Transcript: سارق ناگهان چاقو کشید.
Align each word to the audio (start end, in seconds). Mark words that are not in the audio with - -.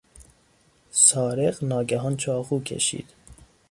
سارق 0.91 1.63
ناگهان 1.63 2.17
چاقو 2.17 2.59
کشید. 2.63 3.09